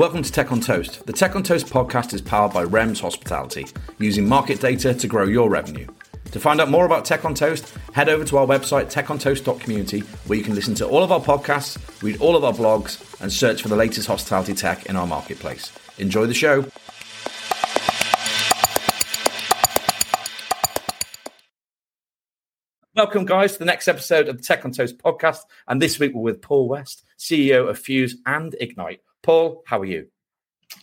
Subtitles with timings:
[0.00, 1.04] Welcome to Tech on Toast.
[1.04, 3.66] The Tech on Toast podcast is powered by REMS Hospitality,
[3.98, 5.86] using market data to grow your revenue.
[6.32, 10.38] To find out more about Tech on Toast, head over to our website, techontoast.community, where
[10.38, 13.60] you can listen to all of our podcasts, read all of our blogs, and search
[13.60, 15.70] for the latest hospitality tech in our marketplace.
[15.98, 16.64] Enjoy the show.
[22.96, 25.40] Welcome, guys, to the next episode of the Tech on Toast podcast.
[25.68, 29.02] And this week we're with Paul West, CEO of Fuse and Ignite.
[29.22, 30.08] Paul, how are you?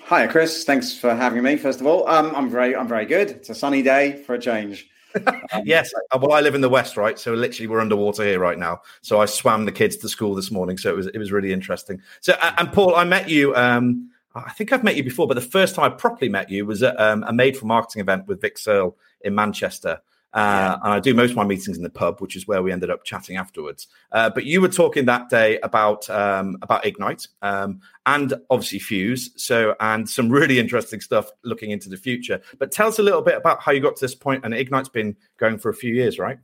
[0.04, 0.64] Hi, Chris.
[0.64, 1.56] Thanks for having me.
[1.56, 3.32] First of all, um, I'm very, I'm very good.
[3.32, 4.90] It's a sunny day for a change.
[5.26, 7.18] Um, yes, uh, well, I live in the west, right?
[7.18, 8.82] So literally, we're underwater here right now.
[9.02, 11.52] So I swam the kids to school this morning, so it was it was really
[11.52, 12.02] interesting.
[12.22, 13.56] So, and Paul, I met you.
[13.56, 16.66] Um, I think I've met you before, but the first time I properly met you
[16.66, 20.00] was at um, a made for marketing event with Vic Searle in Manchester.
[20.34, 22.72] Uh, and I do most of my meetings in the pub, which is where we
[22.72, 23.88] ended up chatting afterwards.
[24.12, 29.32] Uh, but you were talking that day about um, about Ignite um, and obviously Fuse,
[29.36, 32.42] so and some really interesting stuff looking into the future.
[32.60, 34.44] But tell us a little bit about how you got to this point.
[34.44, 36.38] And Ignite's been going for a few years, right?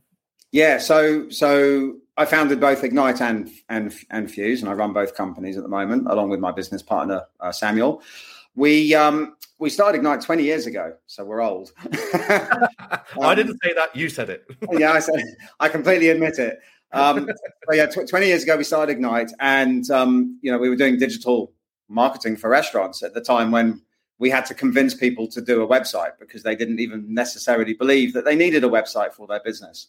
[0.50, 0.78] Yeah.
[0.78, 5.56] So so I founded both Ignite and and and Fuse, and I run both companies
[5.56, 8.02] at the moment, along with my business partner uh, Samuel.
[8.54, 11.72] We um, we started Ignite 20 years ago, so we're old.
[11.82, 11.90] um,
[13.20, 14.44] I didn't say that; you said it.
[14.72, 15.22] yeah, I said.
[15.60, 16.58] I completely admit it.
[16.92, 17.28] Um,
[17.72, 20.98] yeah, tw- 20 years ago we started Ignite, and um, you know we were doing
[20.98, 21.52] digital
[21.88, 23.82] marketing for restaurants at the time when
[24.18, 28.12] we had to convince people to do a website because they didn't even necessarily believe
[28.14, 29.88] that they needed a website for their business.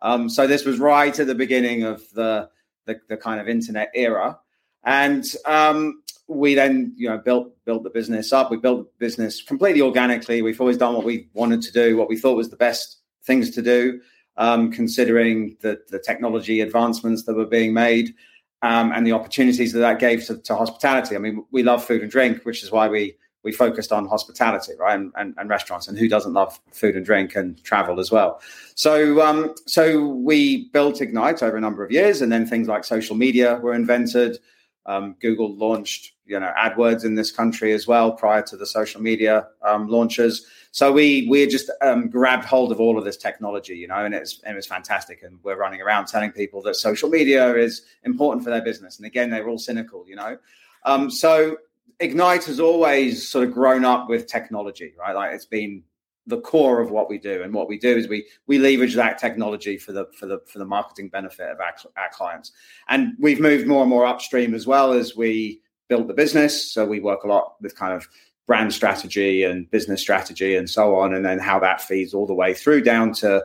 [0.00, 2.48] Um, so this was right at the beginning of the
[2.86, 4.38] the, the kind of internet era,
[4.84, 8.50] and um, we then you know built built the business up.
[8.50, 10.42] We built the business completely organically.
[10.42, 13.50] We've always done what we wanted to do, what we thought was the best things
[13.50, 14.00] to do,
[14.36, 18.14] um, considering the the technology advancements that were being made
[18.62, 21.14] um, and the opportunities that that gave to, to, hospitality.
[21.14, 24.72] I mean, we love food and drink, which is why we we focused on hospitality,
[24.76, 25.86] right, and, and, and restaurants.
[25.86, 28.40] And who doesn't love food and drink and travel as well?
[28.74, 32.84] So um, so we built Ignite over a number of years, and then things like
[32.84, 34.38] social media were invented.
[34.86, 39.00] Um, Google launched, you know, AdWords in this country as well prior to the social
[39.00, 40.46] media um, launches.
[40.72, 44.14] So we we just um, grabbed hold of all of this technology, you know, and
[44.14, 45.22] it's it was fantastic.
[45.22, 48.98] And we're running around telling people that social media is important for their business.
[48.98, 50.36] And again, they're all cynical, you know.
[50.84, 51.56] Um, so
[52.00, 55.14] Ignite has always sort of grown up with technology, right?
[55.14, 55.82] Like it's been
[56.26, 59.18] the core of what we do and what we do is we we leverage that
[59.18, 62.50] technology for the for the for the marketing benefit of our, our clients
[62.88, 66.84] and we've moved more and more upstream as well as we build the business so
[66.84, 68.08] we work a lot with kind of
[68.46, 72.34] brand strategy and business strategy and so on and then how that feeds all the
[72.34, 73.42] way through down to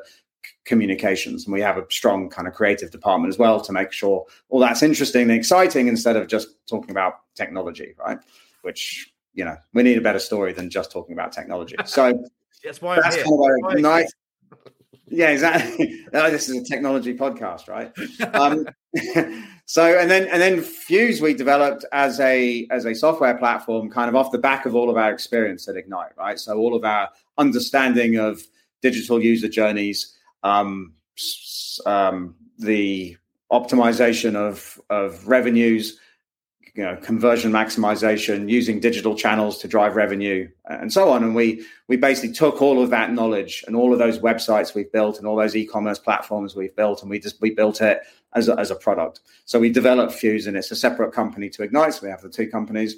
[0.65, 4.25] communications and we have a strong kind of creative department as well to make sure
[4.49, 8.19] all that's interesting and exciting instead of just talking about technology right
[8.61, 12.23] which you know we need a better story than just talking about technology so
[12.63, 14.11] that's why That's kind of a nice.
[15.07, 16.05] Yeah, exactly.
[16.13, 17.91] oh, this is a technology podcast, right?
[18.35, 18.67] um,
[19.65, 24.09] so, and then and then Fuse we developed as a as a software platform, kind
[24.09, 26.39] of off the back of all of our experience at Ignite, right?
[26.39, 28.41] So, all of our understanding of
[28.81, 30.93] digital user journeys, um,
[31.85, 33.17] um, the
[33.51, 35.97] optimization of of revenues,
[36.73, 41.65] you know conversion maximization using digital channels to drive revenue and so on and we
[41.87, 45.27] we basically took all of that knowledge and all of those websites we've built and
[45.27, 48.01] all those e-commerce platforms we've built and we just we built it
[48.33, 49.19] as a, as a product.
[49.45, 52.29] So we developed fuse and it's a separate company to ignite so we have the
[52.29, 52.95] two companies.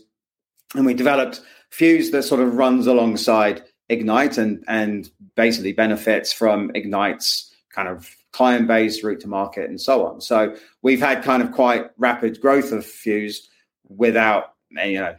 [0.75, 6.71] And we developed fuse that sort of runs alongside ignite and and basically benefits from
[6.73, 10.21] ignite's kind of client base route to market and so on.
[10.21, 13.47] So we've had kind of quite rapid growth of fuse
[13.87, 15.15] without you know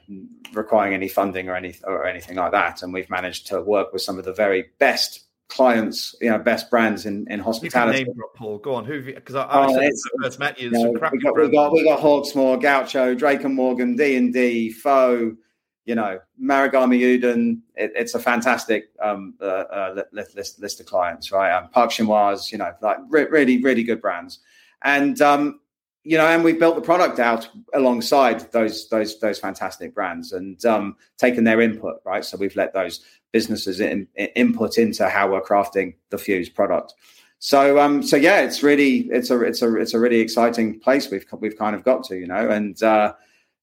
[0.52, 2.82] requiring any funding or any or anything like that.
[2.82, 6.71] And we've managed to work with some of the very best clients, you know, best
[6.71, 8.05] brands in, in hospitality.
[8.05, 8.58] name drop, Paul.
[8.58, 9.02] Go on, who?
[9.02, 9.91] Because I, I oh,
[10.23, 10.70] first met you.
[10.70, 14.32] you know, we, got, we got we got Hawksmoor, Gaucho, Drake and Morgan, D and
[14.32, 15.37] D, Pho.
[15.85, 17.61] You know, Marugame Udon.
[17.75, 21.52] It, it's a fantastic um, uh, uh, list, list of clients, right?
[21.52, 24.38] Um, Park Chinois, you know, like re- really, really good brands.
[24.81, 25.61] And um,
[26.05, 30.62] you know, and we built the product out alongside those those those fantastic brands and
[30.67, 32.25] um, taken their input, right?
[32.25, 33.01] So we've let those
[33.33, 36.95] businesses in, in, input into how we're crafting the Fuse product.
[37.39, 41.11] So um, so yeah, it's really it's a it's a it's a really exciting place
[41.11, 43.15] we've we've kind of got to, you know, and uh,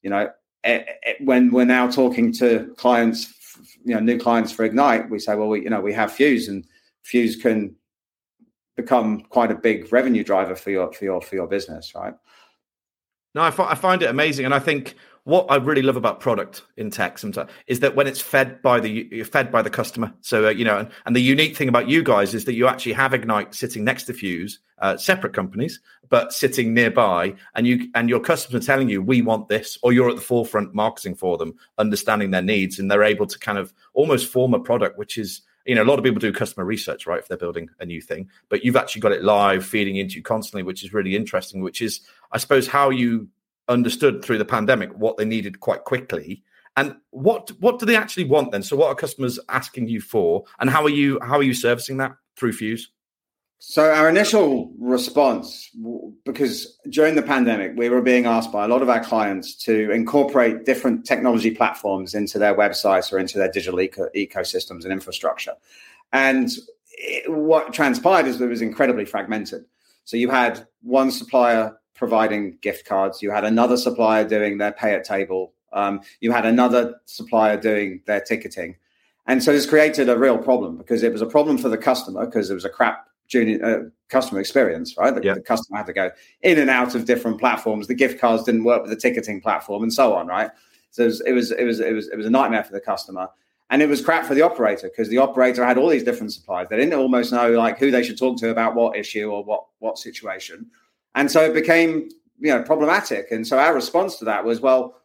[0.02, 0.32] you know,
[0.64, 3.32] it, it, when we're now talking to clients,
[3.86, 6.48] you know, new clients for Ignite, we say, well, we you know we have Fuse
[6.48, 6.66] and
[7.04, 7.76] Fuse can
[8.75, 12.13] become quite a big revenue driver for your for your for your business, right?
[13.33, 16.19] No, I, f- I find it amazing, and I think what I really love about
[16.19, 20.12] product in tech sometimes is that when it's fed by the fed by the customer.
[20.21, 22.68] So uh, you know, and, and, the unique thing about you guys is that you
[22.68, 25.79] actually have Ignite sitting next to Fuse, uh, separate companies,
[26.09, 29.94] but sitting nearby, and you and your customers are telling you we want this, or
[29.94, 33.59] you're at the forefront marketing for them, understanding their needs, and they're able to kind
[33.59, 36.66] of almost form a product which is you know, a lot of people do customer
[36.66, 37.19] research, right?
[37.19, 40.24] If they're building a new thing, but you've actually got it live feeding into you
[40.24, 43.28] constantly, which is really interesting, which is, I suppose, how you
[43.68, 46.44] understood through the pandemic what they needed quite quickly.
[46.78, 48.63] And what what do they actually want then?
[48.63, 50.46] So what are customers asking you for?
[50.60, 52.92] And how are you how are you servicing that through Fuse?
[53.63, 55.69] So our initial response,
[56.25, 59.92] because during the pandemic, we were being asked by a lot of our clients to
[59.92, 65.54] incorporate different technology platforms into their websites or into their digital eco- ecosystems and infrastructure.
[66.12, 66.50] And
[66.94, 69.66] it, what transpired is that it was incredibly fragmented.
[70.06, 74.96] So you had one supplier providing gift cards, you had another supplier doing their pay
[74.96, 78.78] at table, um, you had another supplier doing their ticketing.
[79.28, 82.25] And so this created a real problem because it was a problem for the customer
[82.25, 85.16] because it was a crap junior uh, customer experience, right?
[85.16, 85.33] The, yeah.
[85.33, 86.12] the, customer had to go
[86.42, 87.88] in and out of different platforms.
[87.88, 90.51] The gift cards didn't work with the ticketing platform, and so on, right?
[90.92, 92.81] So it was it was it was it was, it was a nightmare for the
[92.81, 93.30] customer,
[93.69, 96.68] and it was crap for the operator because the operator had all these different suppliers.
[96.69, 99.66] They didn't almost know like who they should talk to about what issue or what
[99.80, 100.69] what situation,
[101.16, 103.31] and so it became you know problematic.
[103.31, 105.00] And so our response to that was well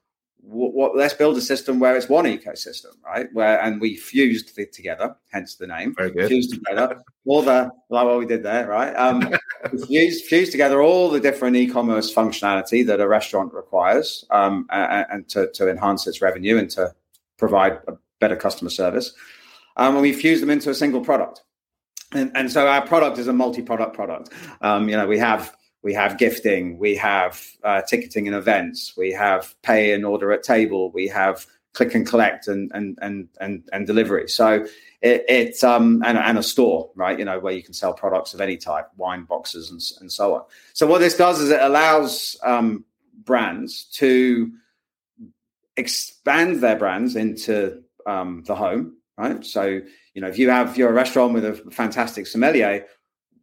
[0.46, 3.28] what, what, let's build a system where it's one ecosystem, right?
[3.32, 5.94] Where and we fused it together, hence the name.
[5.96, 6.28] Very good.
[6.28, 8.94] Fused together all the like what we did there, right?
[8.94, 9.34] Um,
[9.86, 15.28] fused, fused together all the different e-commerce functionality that a restaurant requires, um, and, and
[15.30, 16.94] to, to enhance its revenue and to
[17.38, 19.12] provide a better customer service.
[19.76, 21.42] Um, and we fused them into a single product.
[22.12, 24.32] And, and so our product is a multi-product product.
[24.60, 25.54] Um, you know, we have
[25.86, 30.42] we have gifting, we have uh, ticketing and events, we have pay and order at
[30.42, 34.26] table, we have click and collect and and and and, and delivery.
[34.26, 34.66] So
[35.00, 37.16] it, it um and, and a store, right?
[37.16, 40.34] You know where you can sell products of any type, wine boxes and and so
[40.34, 40.42] on.
[40.72, 42.84] So what this does is it allows um,
[43.22, 44.50] brands to
[45.76, 49.46] expand their brands into um, the home, right?
[49.46, 49.62] So
[50.14, 52.86] you know if you have you're a restaurant with a fantastic sommelier,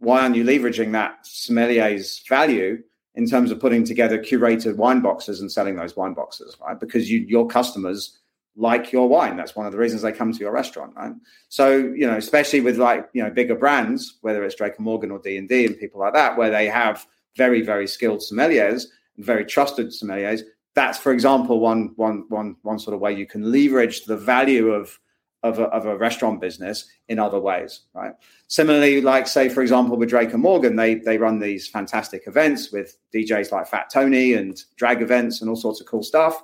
[0.04, 2.82] why aren't you leveraging that sommelier's value
[3.16, 6.80] in terms of putting together curated wine boxes and selling those wine boxes, right?
[6.80, 8.20] Because you, your customers
[8.56, 9.36] like your wine.
[9.38, 11.14] That's one of the reasons they come to your restaurant, right?
[11.50, 15.12] So, you know, especially with like, you know, bigger brands, whether it's Drake and Morgan
[15.12, 18.86] or D&D and people like that, where they have very, very skilled sommeliers
[19.18, 20.42] and very trusted sommeliers.
[20.76, 24.70] That's, for example, one, one, one, one sort of way you can leverage the value
[24.70, 25.00] of
[25.44, 28.14] of a, of a restaurant business in other ways, right?
[28.48, 32.72] Similarly, like say for example with Drake and Morgan, they they run these fantastic events
[32.72, 36.42] with DJs like Fat Tony and drag events and all sorts of cool stuff.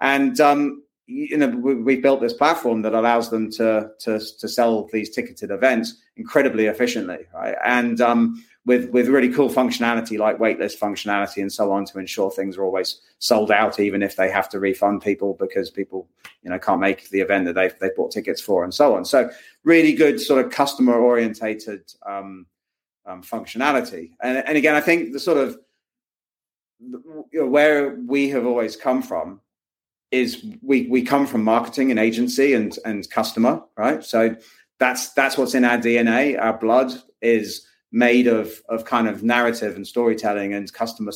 [0.00, 4.48] And um, you know we, have built this platform that allows them to to to
[4.48, 7.56] sell these ticketed events incredibly efficiently, right?
[7.64, 12.30] And um, with with really cool functionality like waitlist functionality and so on to ensure
[12.30, 16.06] things are always sold out, even if they have to refund people because people
[16.42, 19.06] you know can't make the event that they've they bought tickets for and so on.
[19.06, 19.30] So
[19.64, 22.46] really good sort of customer orientated um,
[23.06, 24.10] um, functionality.
[24.22, 25.58] And and again, I think the sort of
[26.78, 29.40] you know, where we have always come from
[30.10, 34.04] is we we come from marketing and agency and and customer, right?
[34.04, 34.36] So
[34.78, 36.38] that's that's what's in our DNA.
[36.38, 36.92] Our blood
[37.22, 41.12] is made of of kind of narrative and storytelling and customer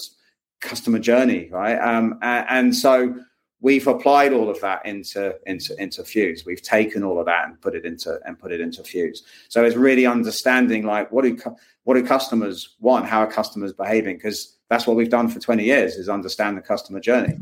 [0.60, 1.76] customer journey, right?
[1.76, 3.16] Um, and, and, so
[3.60, 6.44] we've applied all of that into into into Fuse.
[6.46, 9.22] We've taken all of that and put it into and put it into Fuse.
[9.48, 11.36] So it's really understanding like what do
[11.84, 13.06] what do customers want?
[13.06, 14.16] How are customers behaving?
[14.16, 17.38] Because that's what we've done for twenty years is understand the customer journey.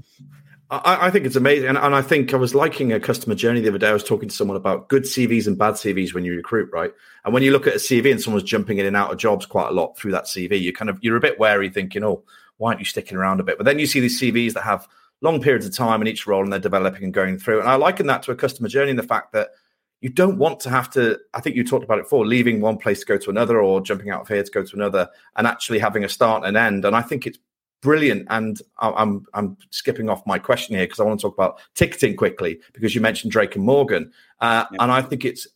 [0.70, 1.68] I, I, think it's amazing.
[1.68, 3.88] And, and, I think I was liking a customer journey the other day.
[3.88, 6.92] I was talking to someone about good CVs and bad CVs when you recruit, right?
[7.24, 9.46] And when you look at a CV and someone's jumping in and out of jobs
[9.46, 12.22] quite a lot through that CV, you kind of you're a bit wary, thinking, "Oh,
[12.58, 14.86] why aren't you sticking around a bit?" But then you see these CVs that have
[15.22, 17.60] long periods of time in each role and they're developing and going through.
[17.60, 19.50] And I liken that to a customer journey in the fact that
[20.00, 21.18] you don't want to have to.
[21.34, 23.80] I think you talked about it before, leaving one place to go to another, or
[23.80, 26.84] jumping out of here to go to another, and actually having a start and end.
[26.84, 27.38] And I think it's
[27.82, 28.26] brilliant.
[28.30, 32.16] And I'm I'm skipping off my question here because I want to talk about ticketing
[32.16, 34.78] quickly because you mentioned Drake and Morgan, uh, yeah.
[34.82, 35.46] and I think it's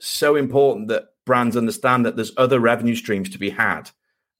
[0.00, 3.90] so important that brands understand that there's other revenue streams to be had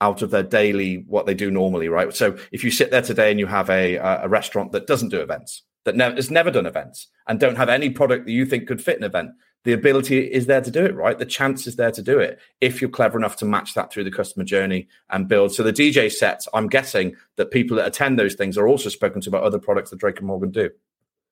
[0.01, 2.15] out of their daily what they do normally, right?
[2.15, 5.21] So if you sit there today and you have a a restaurant that doesn't do
[5.21, 8.67] events, that never has never done events, and don't have any product that you think
[8.67, 9.31] could fit an event,
[9.65, 11.19] the ability is there to do it, right?
[11.19, 14.05] The chance is there to do it if you're clever enough to match that through
[14.05, 15.55] the customer journey and build.
[15.55, 19.21] So the DJ sets, I'm guessing that people that attend those things are also spoken
[19.21, 20.71] to about other products that Drake and Morgan do.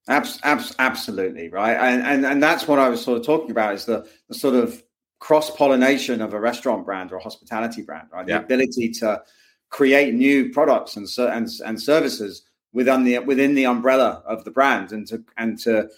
[0.09, 3.75] Abs- abs- absolutely right, and, and and that's what I was sort of talking about
[3.75, 4.83] is the, the sort of
[5.19, 8.25] cross pollination of a restaurant brand or a hospitality brand, right?
[8.25, 8.39] The yeah.
[8.39, 9.23] ability to
[9.69, 12.43] create new products and, and and services
[12.73, 15.91] within the within the umbrella of the brand, and to and to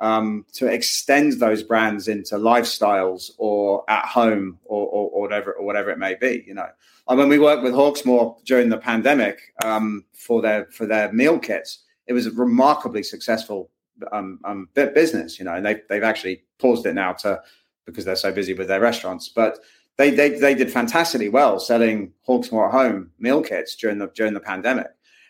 [0.00, 5.64] um, to extend those brands into lifestyles or at home or, or, or, whatever or
[5.64, 6.42] whatever it may be.
[6.46, 6.68] You know,
[7.06, 11.38] and when we worked with Hawksmoor during the pandemic um, for their for their meal
[11.38, 13.70] kits, it was a remarkably successful
[14.10, 15.38] um, um, business.
[15.38, 17.42] You know, and they they've actually paused it now to
[17.84, 19.58] because they're so busy with their restaurants, but.
[19.96, 24.32] They, they, they did fantastically well selling Hawksmoor at home meal kits during the during
[24.32, 24.86] the pandemic,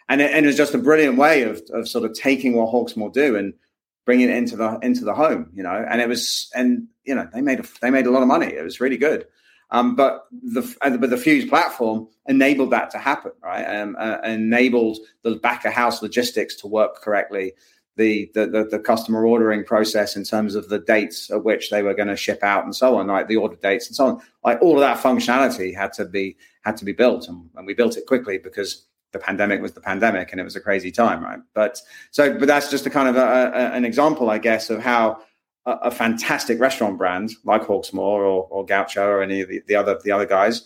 [0.09, 2.73] and it, and it was just a brilliant way of, of sort of taking what
[2.73, 3.53] Hawksmoor do and
[4.05, 5.85] bringing it into the into the home, you know.
[5.89, 8.47] And it was, and you know, they made a, they made a lot of money.
[8.47, 9.27] It was really good.
[9.73, 13.63] Um, but the but the Fuse platform enabled that to happen, right?
[13.63, 17.53] Um, uh, enabled the back of house logistics to work correctly,
[18.01, 21.95] the, the, the customer ordering process in terms of the dates at which they were
[21.95, 24.21] going to ship out and so on, like the order dates and so on.
[24.43, 27.75] Like all of that functionality had to be had to be built, and, and we
[27.75, 31.23] built it quickly because the pandemic was the pandemic and it was a crazy time,
[31.23, 31.41] right?
[31.55, 33.21] But so, but that's just a kind of a,
[33.55, 35.21] a, an example, I guess, of how
[35.67, 39.75] a, a, fantastic restaurant brand like Hawksmoor or, or Gaucho or any of the, the,
[39.75, 40.65] other the other guys,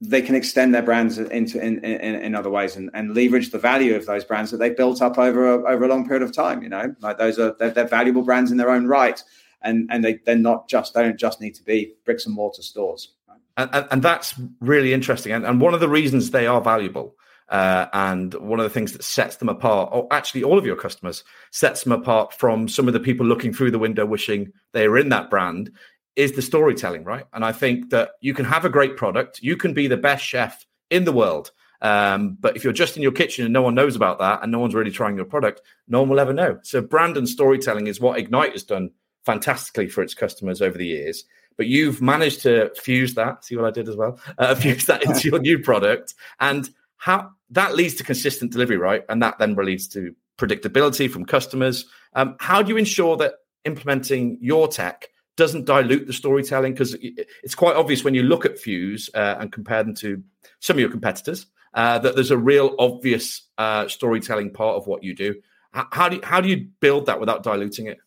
[0.00, 3.58] they can extend their brands into in, in, in other ways and, and, leverage the
[3.58, 6.32] value of those brands that they've built up over a, over a long period of
[6.32, 6.62] time.
[6.62, 9.22] You know, like those are they're, they're valuable brands in their own right,
[9.62, 12.62] and and they they're not just they don't just need to be bricks and mortar
[12.62, 13.14] stores.
[13.56, 15.30] And, and, and, that's really interesting.
[15.30, 17.14] And, and one of the reasons they are valuable
[17.48, 20.76] uh, and one of the things that sets them apart, or actually all of your
[20.76, 24.88] customers, sets them apart from some of the people looking through the window wishing they
[24.88, 25.70] were in that brand,
[26.16, 27.26] is the storytelling, right?
[27.32, 30.24] And I think that you can have a great product, you can be the best
[30.24, 31.50] chef in the world.
[31.82, 34.50] Um, but if you're just in your kitchen and no one knows about that and
[34.50, 36.58] no one's really trying your product, no one will ever know.
[36.62, 38.90] So, brand and storytelling is what Ignite has done
[39.26, 41.24] fantastically for its customers over the years.
[41.56, 45.04] But you've managed to fuse that, see what I did as well, uh, fuse that
[45.04, 46.14] into your new product.
[46.40, 46.68] And
[47.04, 49.02] how that leads to consistent delivery, right?
[49.10, 51.84] And that then leads to predictability from customers.
[52.14, 53.34] Um, how do you ensure that
[53.66, 56.72] implementing your tech doesn't dilute the storytelling?
[56.72, 56.96] Because
[57.42, 60.22] it's quite obvious when you look at Fuse uh, and compare them to
[60.60, 61.44] some of your competitors
[61.74, 65.34] uh, that there's a real obvious uh, storytelling part of what you do.
[65.72, 67.98] How do you, how do you build that without diluting it?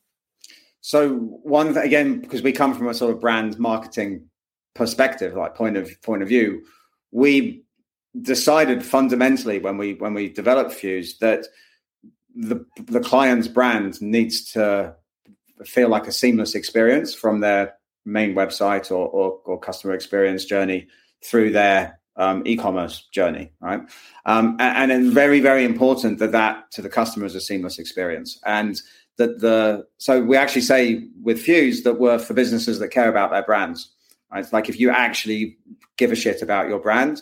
[0.81, 1.13] So
[1.43, 4.27] one again, because we come from a sort of brand marketing
[4.73, 6.63] perspective, like point of point of view,
[7.11, 7.63] we
[8.21, 11.45] decided fundamentally when we when we developed Fuse that
[12.36, 14.95] the the client's brand needs to
[15.65, 17.74] feel like a seamless experience from their
[18.05, 20.88] main website or, or, or customer experience journey
[21.24, 23.81] through their um, e-commerce journey, right?
[24.25, 28.39] Um, and, and very, very important that that to the customer is a seamless experience,
[28.45, 28.81] and
[29.17, 33.31] that the so we actually say with Fuse that we're for businesses that care about
[33.31, 33.91] their brands.
[34.31, 34.39] Right?
[34.39, 35.57] It's like if you actually
[35.97, 37.21] give a shit about your brand,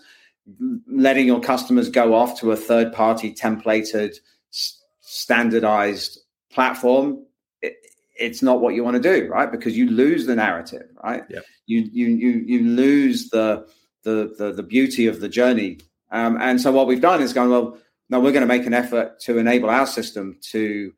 [0.87, 4.15] letting your customers go off to a third party templated
[5.01, 6.19] standardized
[6.51, 7.23] platform
[7.61, 7.75] it,
[8.19, 9.51] it's not what you want to do right?
[9.51, 11.23] Because you lose the narrative right?
[11.29, 11.39] Yeah.
[11.65, 13.67] you you you you lose the
[14.03, 15.79] the the, the beauty of the journey.
[16.11, 17.77] Um, and so what we've done is gone well
[18.09, 20.93] no we're going to make an effort to enable our system to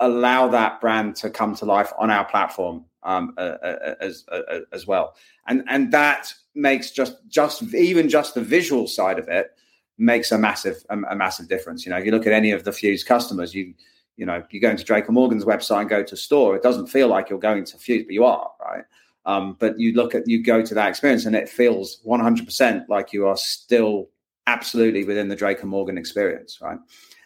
[0.00, 4.60] allow that brand to come to life on our platform um, uh, uh, as uh,
[4.72, 5.14] as well.
[5.46, 9.56] And and that makes just just even just the visual side of it
[9.98, 11.84] makes a massive a, a, massive difference.
[11.84, 13.74] You know, if you look at any of the Fuse customers, you
[14.16, 16.86] you know, you go into Drake and Morgan's website and go to store, it doesn't
[16.86, 18.84] feel like you're going to Fuse, but you are, right?
[19.26, 23.12] Um, but you look at you go to that experience and it feels 100% like
[23.12, 24.08] you are still
[24.46, 26.78] absolutely within the Drake and Morgan experience, right?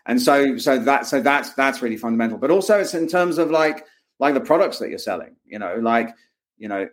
[0.06, 2.38] And so so that so that's that's really fundamental.
[2.38, 3.86] But also it's in terms of like
[4.18, 6.14] like the products that you're selling, you know, like
[6.58, 6.88] you know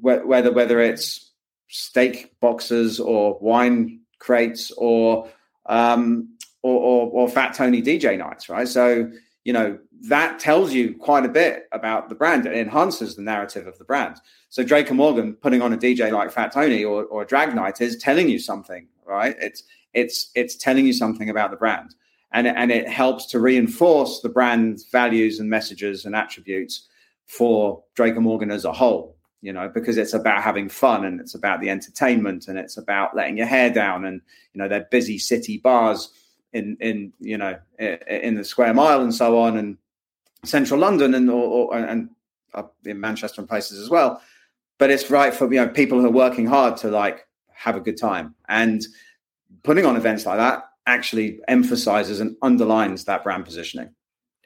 [0.00, 1.29] whether whether it's
[1.70, 5.28] steak boxes or wine crates or
[5.66, 8.68] um, or, or, or Fat Tony DJ nights, right?
[8.68, 9.10] So
[9.44, 12.46] you know that tells you quite a bit about the brand.
[12.46, 14.16] It enhances the narrative of the brand.
[14.48, 17.80] So Drake and Morgan putting on a DJ like Fat Tony or, or drag night
[17.80, 19.36] is telling you something, right?
[19.40, 19.62] It's
[19.94, 21.94] it's it's telling you something about the brand,
[22.32, 26.88] and and it helps to reinforce the brand's values and messages and attributes
[27.26, 31.20] for Drake and Morgan as a whole you know, because it's about having fun and
[31.20, 34.20] it's about the entertainment and it's about letting your hair down and
[34.52, 36.10] you know they're busy city bars
[36.52, 39.78] in in you know in the square mile and so on and
[40.44, 42.10] central London and or, or and
[42.54, 44.20] up in Manchester and places as well.
[44.78, 47.80] But it's right for you know people who are working hard to like have a
[47.80, 48.86] good time and
[49.62, 53.90] putting on events like that actually emphasizes and underlines that brand positioning.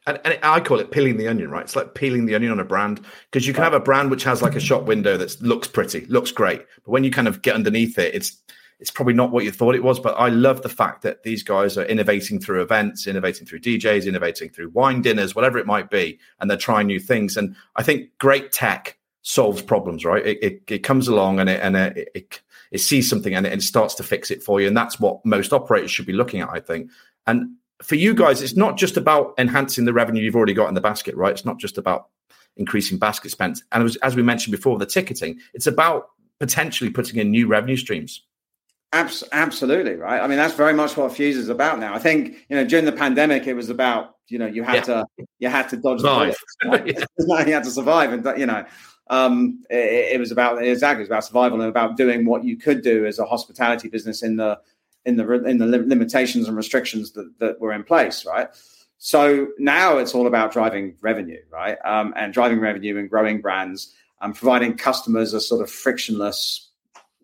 [0.07, 1.63] And, and, I call it peeling the onion, right?
[1.63, 4.25] It's like peeling the onion on a brand because you can have a brand which
[4.25, 7.43] has like a shop window that looks pretty, looks great, but when you kind of
[7.43, 8.37] get underneath it, it's
[8.81, 10.01] it's probably not what you thought it was.
[10.01, 14.07] But I love the fact that these guys are innovating through events, innovating through DJs,
[14.07, 17.37] innovating through wine dinners, whatever it might be, and they're trying new things.
[17.37, 20.27] And I think great tech solves problems, right?
[20.27, 22.41] It, it, it comes along and it and it, it,
[22.73, 25.53] it sees something and it, starts to fix it for you, and that's what most
[25.53, 26.91] operators should be looking at, I think.
[27.27, 30.75] And for you guys, it's not just about enhancing the revenue you've already got in
[30.75, 31.33] the basket, right?
[31.33, 32.09] It's not just about
[32.57, 33.63] increasing basket spend.
[33.73, 37.77] And was, as we mentioned before, the ticketing, it's about potentially putting in new revenue
[37.77, 38.23] streams.
[39.33, 40.21] absolutely, right?
[40.21, 41.95] I mean, that's very much what Fuse is about now.
[41.95, 44.83] I think, you know, during the pandemic, it was about, you know, you had yeah.
[44.83, 45.07] to,
[45.41, 46.37] you had to dodge survive.
[46.63, 47.07] the bullets.
[47.19, 47.47] Right?
[47.49, 48.13] you had to survive.
[48.13, 48.65] And, you know,
[49.11, 52.57] um, it, it was about, exactly, it was about survival and about doing what you
[52.57, 54.61] could do as a hospitality business in the,
[55.07, 58.49] in the in the limitations and restrictions that, that were in place, right?
[58.99, 61.77] So now it's all about driving revenue, right?
[61.85, 66.71] Um, and driving revenue and growing brands and providing customers a sort of frictionless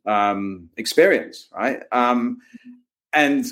[0.04, 1.82] um, experience, right?
[1.92, 2.38] Um,
[3.12, 3.46] and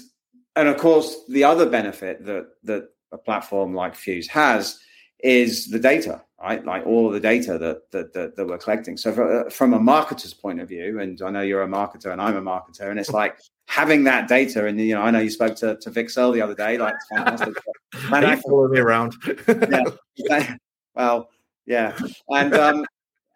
[0.56, 4.78] and of course, the other benefit that that a platform like Fuse has
[5.20, 6.64] is the data, right?
[6.64, 8.96] Like all the data that that, that, that we're collecting.
[8.96, 12.12] So for, uh, from a marketer's point of view, and I know you're a marketer
[12.12, 14.66] and I'm a marketer, and it's like having that data.
[14.66, 16.78] And you know, I know you spoke to to Searle the other day.
[16.78, 17.54] Like, fantastic.
[18.10, 19.14] Man, following me around.
[20.16, 20.54] yeah.
[20.94, 21.28] Well,
[21.66, 21.96] yeah,
[22.30, 22.86] and um,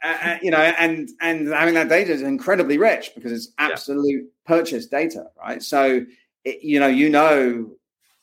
[0.02, 4.28] uh, you know, and and having that data is incredibly rich because it's absolute yeah.
[4.46, 5.62] purchase data, right?
[5.62, 6.04] So,
[6.44, 7.70] it, you know, you know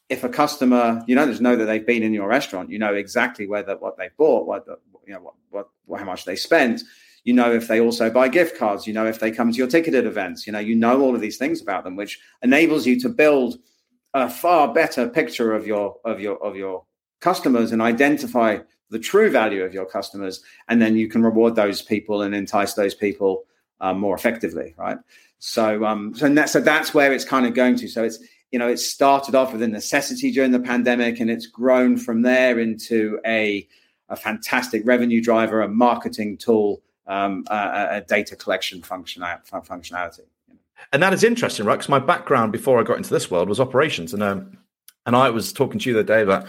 [0.10, 2.94] if a customer, you know, just know that they've been in your restaurant, you know
[2.94, 4.66] exactly whether what they bought, what
[5.06, 6.82] you know, what, what, how much they spent.
[7.24, 8.88] You know if they also buy gift cards.
[8.88, 10.48] You know if they come to your ticketed events.
[10.48, 13.60] You know you know all of these things about them, which enables you to build
[14.14, 16.86] a far better picture of your of your of your
[17.20, 21.81] customers and identify the true value of your customers, and then you can reward those
[21.81, 23.44] people and entice those people
[23.81, 24.98] um, more effectively, right?
[25.40, 27.88] So, um, so, that, so that's where it's kind of going to.
[27.88, 28.20] So it's
[28.51, 32.24] you know, it started off with a necessity during the pandemic and it's grown from
[32.24, 33.68] there into a,
[34.09, 40.22] a fantastic revenue driver, a marketing tool, um, a, a, data collection functionality.
[40.92, 41.75] And that is interesting, right?
[41.75, 44.57] Because my background before I got into this world was operations, and um,
[45.05, 46.48] and I was talking to you the other day about,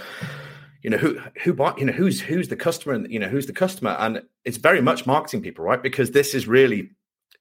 [0.82, 3.46] you know, who who buy, you know, who's who's the customer, and you know, who's
[3.46, 5.82] the customer, and it's very much marketing people, right?
[5.82, 6.90] Because this is really,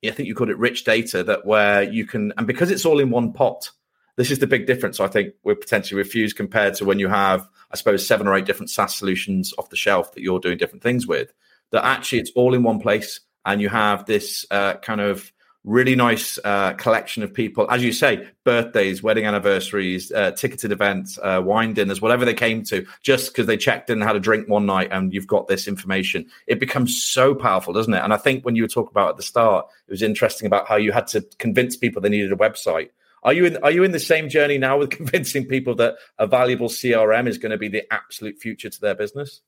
[0.04, 3.00] I think you called it rich data that where you can, and because it's all
[3.00, 3.70] in one pot,
[4.20, 7.48] this is the big difference, I think, with potentially refused compared to when you have,
[7.72, 10.84] I suppose, seven or eight different SaaS solutions off the shelf that you're doing different
[10.84, 11.32] things with.
[11.72, 15.32] That actually it's all in one place, and you have this uh, kind of
[15.64, 21.18] really nice uh, collection of people, as you say, birthdays, wedding anniversaries, uh, ticketed events,
[21.24, 24.20] uh, wine dinners, whatever they came to, just because they checked in and had a
[24.20, 26.26] drink one night, and you've got this information.
[26.46, 28.04] It becomes so powerful, doesn't it?
[28.04, 30.68] And I think when you were talking about at the start, it was interesting about
[30.68, 32.90] how you had to convince people they needed a website
[33.24, 36.28] are you in are you in the same journey now with convincing people that a
[36.28, 39.42] valuable CRM is going to be the absolute future to their business?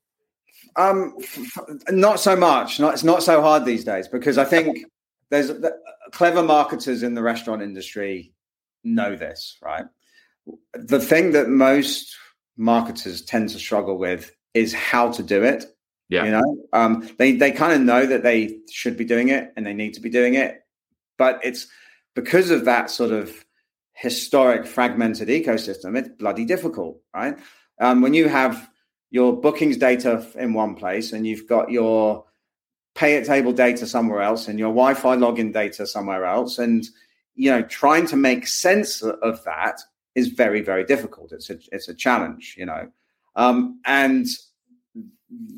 [0.75, 1.17] Um,
[1.89, 2.79] not so much.
[2.79, 4.85] Not it's not so hard these days because I think
[5.29, 5.75] there's the,
[6.11, 8.33] clever marketers in the restaurant industry
[8.83, 9.85] know this, right?
[10.73, 12.15] The thing that most
[12.57, 15.65] marketers tend to struggle with is how to do it.
[16.09, 16.25] Yeah.
[16.25, 19.65] You know, um, they they kind of know that they should be doing it and
[19.65, 20.61] they need to be doing it,
[21.17, 21.67] but it's
[22.15, 23.45] because of that sort of
[24.01, 27.37] historic fragmented ecosystem, it's bloody difficult, right?
[27.79, 28.67] Um, when you have
[29.11, 32.25] your bookings data in one place and you've got your
[32.95, 36.83] pay at table data somewhere else and your Wi-Fi login data somewhere else, and
[37.35, 39.79] you know, trying to make sense of that
[40.15, 41.31] is very, very difficult.
[41.31, 42.89] It's a it's a challenge, you know,
[43.35, 44.25] um, and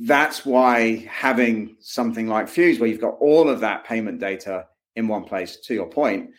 [0.02, 5.08] that's why having something like Fuse, where you've got all of that payment data in
[5.08, 6.32] one place, to your point,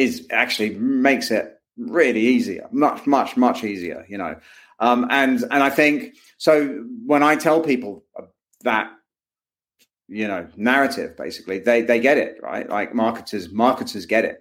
[0.00, 4.34] is actually makes it really easier, much, much, much easier, you know.
[4.78, 8.04] Um, and and I think so when I tell people
[8.62, 8.90] that
[10.08, 12.66] you know narrative, basically they they get it right.
[12.68, 14.40] Like marketers, marketers get it.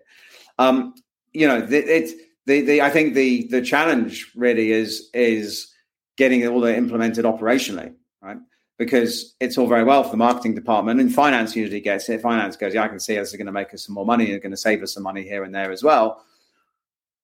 [0.57, 0.93] Um,
[1.33, 2.13] you know, it's
[2.45, 5.69] the, the I think the the challenge really is is
[6.15, 8.37] getting it all implemented operationally, right?
[8.79, 12.21] Because it's all very well for the marketing department and finance usually gets it.
[12.21, 14.31] Finance goes, yeah, I can see this is going to make us some more money.
[14.31, 16.23] It's going to save us some money here and there as well.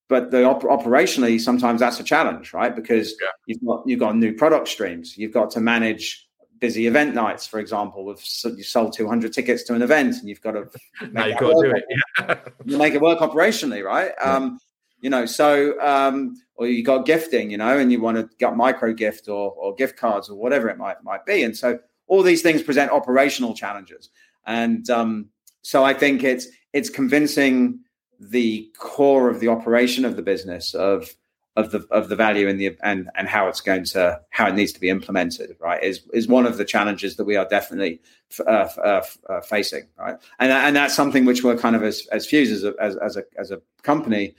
[0.09, 2.75] But the op- operationally, sometimes that's a challenge, right?
[2.75, 3.29] Because yeah.
[3.47, 5.17] you've got you've got new product streams.
[5.17, 6.27] You've got to manage
[6.59, 10.41] busy event nights, for example, with you sold 200 tickets to an event and you've
[10.41, 10.69] got to
[11.11, 11.83] now you've got to do it.
[12.19, 12.37] Yeah.
[12.77, 14.11] make it work operationally, right?
[14.19, 14.35] Yeah.
[14.35, 14.59] Um,
[14.99, 18.55] you know, so um, or you got gifting, you know, and you want to get
[18.55, 22.23] micro gift or, or gift cards or whatever it might might be, and so all
[22.23, 24.09] these things present operational challenges,
[24.45, 25.29] and um,
[25.61, 27.79] so I think it's it's convincing
[28.19, 31.09] the core of the operation of the business of
[31.55, 34.55] of the of the value in the and and how it's going to how it
[34.55, 38.01] needs to be implemented right is is one of the challenges that we are definitely
[38.45, 40.17] uh, uh, uh, facing right?
[40.39, 43.17] And and that's something which we're kind of as as Fuse as a, as, as
[43.17, 44.35] a as a company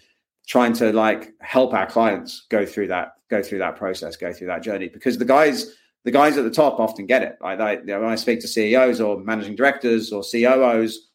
[0.46, 4.46] trying to like help our clients go through that go through that process go through
[4.46, 5.74] that journey because the guys
[6.06, 8.38] the guys at the top often get it like they, you know, when I speak
[8.40, 11.08] to CEOs or managing directors or COOs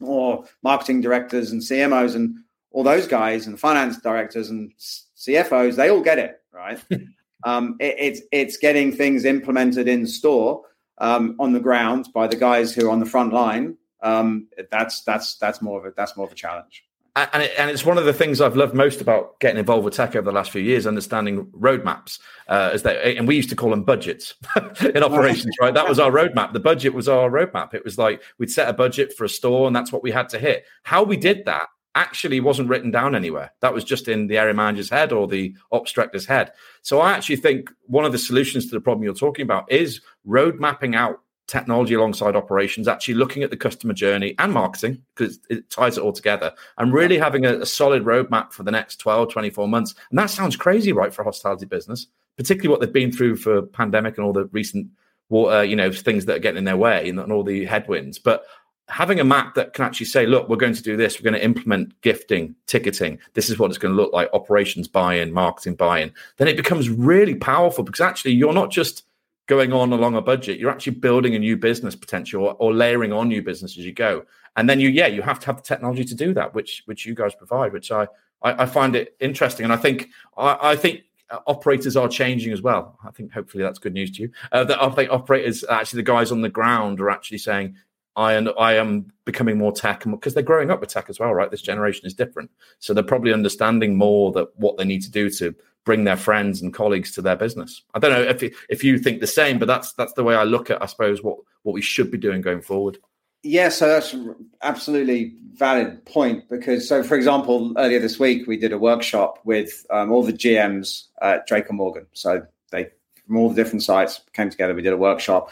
[0.00, 2.36] or marketing directors and CMOs and
[2.70, 6.82] all those guys and finance directors and CFOs, they all get it, right?
[7.44, 10.62] um, it, it's it's getting things implemented in store
[10.96, 13.76] um, on the ground by the guys who are on the front line.
[14.02, 16.84] Um, that's that's that's more of a that's more of a challenge.
[17.14, 19.92] And, it, and it's one of the things I've loved most about getting involved with
[19.92, 22.18] tech over the last few years, understanding roadmaps.
[22.48, 24.34] Uh, is that, and we used to call them budgets
[24.80, 25.74] in operations, right?
[25.74, 26.54] That was our roadmap.
[26.54, 27.74] The budget was our roadmap.
[27.74, 30.30] It was like we'd set a budget for a store, and that's what we had
[30.30, 30.64] to hit.
[30.84, 33.52] How we did that actually wasn't written down anywhere.
[33.60, 36.52] That was just in the area manager's head or the ops director's head.
[36.80, 40.00] So I actually think one of the solutions to the problem you're talking about is
[40.24, 41.20] road mapping out
[41.52, 46.00] technology alongside operations, actually looking at the customer journey and marketing because it ties it
[46.00, 49.94] all together and really having a, a solid roadmap for the next 12, 24 months.
[50.08, 52.06] And that sounds crazy, right, for a hospitality business,
[52.38, 54.86] particularly what they've been through for pandemic and all the recent
[55.28, 57.66] water, uh, you know, things that are getting in their way and, and all the
[57.66, 58.18] headwinds.
[58.18, 58.46] But
[58.88, 61.38] having a map that can actually say, look, we're going to do this, we're going
[61.38, 65.34] to implement gifting, ticketing, this is what it's going to look like, operations buy in,
[65.34, 69.04] marketing buy in, then it becomes really powerful because actually you're not just
[69.46, 73.12] going on along a budget, you're actually building a new business potential or, or layering
[73.12, 74.24] on new business as you go.
[74.56, 77.06] And then you, yeah, you have to have the technology to do that, which which
[77.06, 78.06] you guys provide, which I
[78.42, 81.02] I, I find it interesting, and I think I, I think
[81.46, 82.98] operators are changing as well.
[83.06, 84.30] I think hopefully that's good news to you.
[84.52, 87.74] Uh, that I think operators, actually the guys on the ground, are actually saying,
[88.14, 91.32] I and I am becoming more tech because they're growing up with tech as well,
[91.32, 91.50] right?
[91.50, 95.30] This generation is different, so they're probably understanding more that what they need to do
[95.30, 97.82] to bring their friends and colleagues to their business.
[97.94, 100.44] I don't know if if you think the same, but that's that's the way I
[100.44, 102.98] look at, I suppose, what what we should be doing going forward.
[103.42, 104.14] Yeah, so that's
[104.62, 109.84] absolutely valid point because so for example, earlier this week we did a workshop with
[109.90, 112.06] um, all the GMs at Drake and Morgan.
[112.12, 112.90] So they
[113.26, 114.74] from all the different sites came together.
[114.74, 115.50] We did a workshop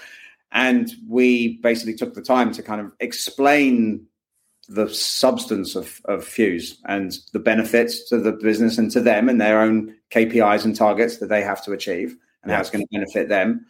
[0.53, 4.07] and we basically took the time to kind of explain
[4.71, 9.41] the substance of, of Fuse and the benefits to the business and to them and
[9.41, 12.55] their own KPIs and targets that they have to achieve and yeah.
[12.55, 13.67] how it's going to benefit them.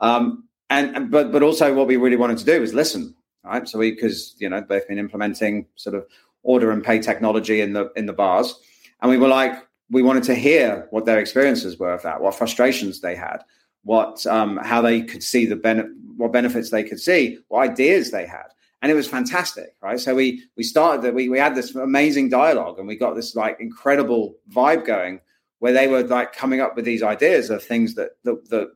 [0.00, 3.68] Um, and, and but but also what we really wanted to do was listen, right?
[3.68, 6.06] So we because you know they've been implementing sort of
[6.42, 8.58] order and pay technology in the in the bars,
[9.02, 9.54] and we were like
[9.88, 13.38] we wanted to hear what their experiences were of that, what frustrations they had,
[13.82, 18.10] what um, how they could see the benefit, what benefits they could see, what ideas
[18.10, 18.46] they had,
[18.82, 20.00] and it was fantastic, right?
[20.00, 23.34] So we we started that we we had this amazing dialogue, and we got this
[23.34, 25.20] like incredible vibe going
[25.58, 28.68] where they were like coming up with these ideas of things that that, that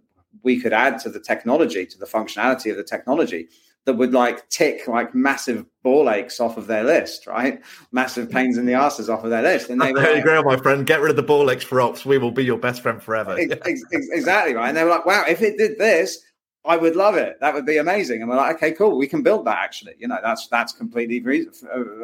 [0.43, 3.49] we could add to the technology, to the functionality of the technology
[3.87, 7.63] that would like tick like massive ball aches off of their list, right?
[7.93, 9.69] Massive pains in the asses off of their list.
[9.69, 10.87] And they were like, agree, my friend.
[10.87, 12.07] Get rid of the ball aches for ops.
[12.07, 13.37] We will be your best friend forever.
[14.13, 14.69] exactly right.
[14.69, 16.19] And they were like, wow, if it did this,
[16.67, 17.39] I would love it.
[17.41, 18.23] That would be amazing.
[18.23, 18.97] And we're like, okay, cool.
[18.97, 19.59] We can build that.
[19.59, 21.49] Actually, you know, that's that's completely re-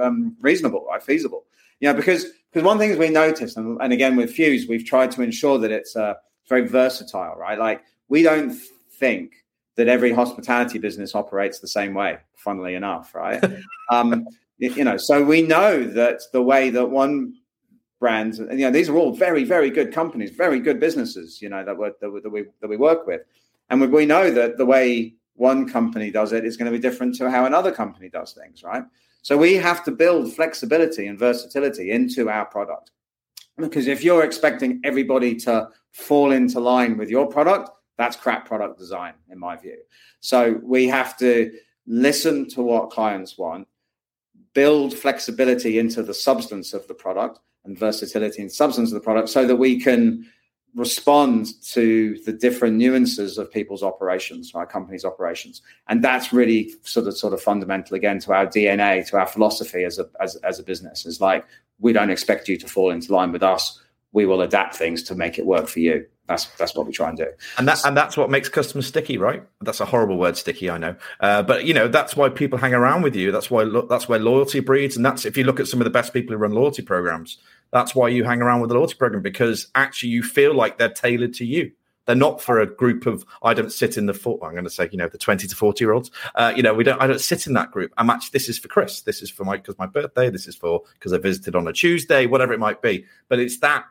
[0.00, 1.02] um, reasonable, right?
[1.02, 1.44] Feasible.
[1.80, 4.84] You know, because because one thing is we noticed, and, and, again with Fuse, we've
[4.84, 6.14] tried to ensure that it's uh,
[6.48, 7.58] very versatile, right?
[7.58, 8.52] Like we don't
[8.98, 9.44] think
[9.76, 13.42] that every hospitality business operates the same way, funnily enough, right?
[13.90, 14.26] um,
[14.58, 17.34] you know, so we know that the way that one
[17.98, 21.64] brand, you know, these are all very, very good companies, very good businesses, you know,
[21.64, 23.22] that, we that, we, that we work with.
[23.70, 27.14] And we know that the way one company does it is going to be different
[27.16, 28.84] to how another company does things, right?
[29.22, 32.90] So we have to build flexibility and versatility into our product.
[33.56, 38.78] Because if you're expecting everybody to fall into line with your product, that's crap product
[38.78, 39.78] design, in my view.
[40.20, 41.52] So we have to
[41.86, 43.68] listen to what clients want,
[44.54, 49.28] build flexibility into the substance of the product and versatility and substance of the product
[49.28, 50.26] so that we can
[50.74, 55.62] respond to the different nuances of people's operations, our company's operations.
[55.88, 59.84] And that's really sort of sort of fundamental again to our DNA, to our philosophy
[59.84, 61.06] as a as, as a business.
[61.06, 61.44] Is like
[61.78, 63.80] we don't expect you to fall into line with us.
[64.12, 67.08] We will adapt things to make it work for you that's that's what we try
[67.08, 67.26] and do.
[67.58, 69.42] And that and that's what makes customers sticky, right?
[69.62, 70.70] That's a horrible word, sticky.
[70.70, 73.32] I know, uh, but you know that's why people hang around with you.
[73.32, 75.84] That's why lo- that's where loyalty breeds, and that's if you look at some of
[75.84, 77.38] the best people who run loyalty programs,
[77.72, 80.88] that's why you hang around with the loyalty program because actually you feel like they're
[80.88, 81.72] tailored to you.
[82.06, 83.24] They're not for a group of.
[83.42, 84.14] I don't sit in the.
[84.14, 86.10] Foot, I'm going to say, you know, the 20 to 40 year olds.
[86.34, 87.00] Uh, you know, we don't.
[87.00, 87.92] I don't sit in that group.
[87.98, 88.30] I'm actually.
[88.32, 89.02] This is for Chris.
[89.02, 90.28] This is for my because my birthday.
[90.28, 92.26] This is for because I visited on a Tuesday.
[92.26, 93.04] Whatever it might be.
[93.28, 93.84] But it's that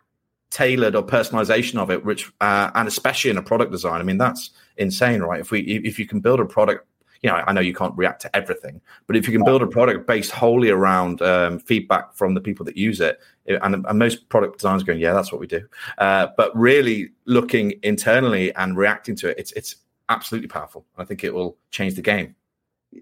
[0.49, 4.17] tailored or personalization of it, which uh, and especially in a product design, I mean
[4.17, 5.39] that's insane, right?
[5.39, 6.88] If we if you can build a product,
[7.21, 9.67] you know, I know you can't react to everything, but if you can build a
[9.67, 14.29] product based wholly around um, feedback from the people that use it, and, and most
[14.29, 19.15] product designers going, yeah, that's what we do, uh, but really looking internally and reacting
[19.17, 19.75] to it, it's it's
[20.09, 20.85] absolutely powerful.
[20.97, 22.35] I think it will change the game.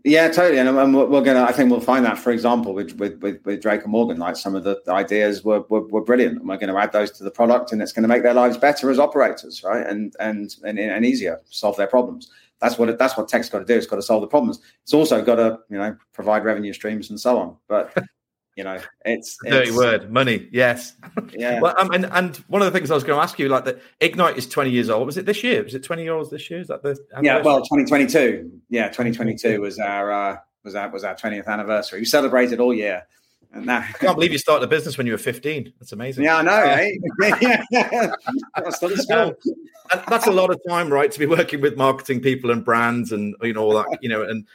[0.04, 0.60] Yeah, totally.
[0.60, 3.40] And, and we're, going to, I think we'll find that, for example, with, with, with,
[3.46, 6.40] with Drake and Morgan, like some of the ideas were, were, were, brilliant.
[6.40, 8.34] And we're going to add those to the product and it's going to make their
[8.34, 9.88] lives better as operators, right?
[9.88, 12.30] And, and, and, and easier, solve their problems.
[12.60, 13.76] That's what, it, that's what tech's got to do.
[13.76, 14.60] It's got to solve the problems.
[14.84, 17.58] It's also got to, you know, provide revenue streams and so on.
[17.68, 17.96] But
[18.58, 20.50] you know, it's, it's dirty word, money.
[20.52, 20.96] Yes.
[21.32, 21.62] Yeah.
[21.62, 23.66] well, um, and and one of the things I was going to ask you, like
[23.66, 25.06] the Ignite is twenty years old.
[25.06, 25.64] Was it this year?
[25.64, 26.60] Was it twenty years old this year?
[26.60, 27.42] Is that the yeah?
[27.42, 28.52] Well, twenty twenty two.
[28.70, 32.00] Yeah, twenty twenty two was our uh, was our was our twentieth anniversary.
[32.00, 33.04] We celebrated all year.
[33.54, 35.74] Now, I can't believe you started a business when you were 15.
[35.80, 36.24] That's amazing.
[36.24, 36.52] Yeah, I know.
[36.52, 37.36] Uh,
[37.72, 38.12] yeah.
[39.90, 41.10] Um, that's a lot of time, right?
[41.10, 44.22] To be working with marketing people and brands and you know all that, you know,
[44.22, 44.46] and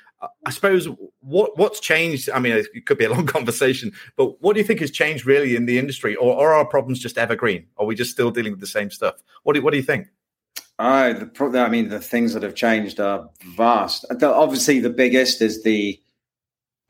[0.45, 0.89] I suppose
[1.21, 2.29] what what's changed.
[2.31, 5.27] I mean, it could be a long conversation, but what do you think has changed
[5.27, 7.67] really in the industry, or, or are our problems just evergreen?
[7.79, 9.23] Are we just still dealing with the same stuff?
[9.43, 10.09] What do what do you think?
[10.79, 14.05] Oh, the, I mean, the things that have changed are vast.
[14.23, 16.01] Obviously, the biggest is the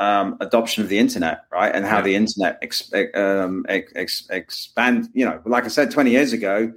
[0.03, 2.03] um, adoption of the internet, right, and how yeah.
[2.03, 5.09] the internet ex, um, ex, expand.
[5.15, 6.73] You know, like I said, twenty years ago,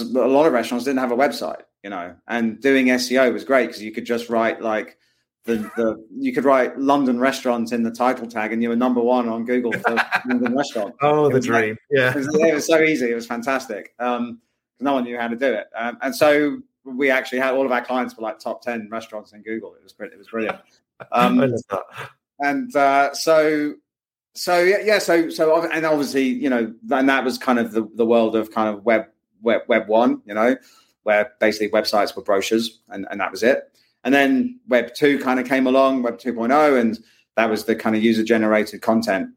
[0.00, 1.62] a lot of restaurants didn't have a website.
[1.84, 4.98] You know, and doing SEO was great because you could just write like
[5.44, 9.00] the, the you could write London restaurants in the title tag and you were number
[9.00, 9.96] one on Google for
[10.28, 10.96] London restaurant.
[11.00, 11.70] Oh, the dream!
[11.70, 13.10] Like, yeah, it was, it was, so easy.
[13.10, 13.94] It was fantastic.
[14.00, 14.40] Um,
[14.80, 17.72] no one knew how to do it, um, and so we actually had all of
[17.72, 19.74] our clients were like top ten restaurants in Google.
[19.74, 20.58] It was it was brilliant.
[21.12, 21.54] Um,
[22.40, 23.74] and uh, so
[24.34, 27.88] so yeah, yeah, so so and obviously you know, and that was kind of the,
[27.94, 29.06] the world of kind of web
[29.42, 30.56] web web one, you know,
[31.02, 33.72] where basically websites were brochures and, and that was it.
[34.04, 36.98] And then Web 2 kind of came along, Web 2.0, and
[37.36, 39.30] that was the kind of user generated content